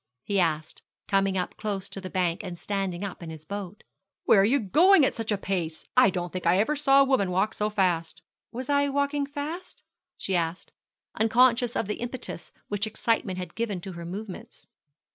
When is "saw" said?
6.75-7.01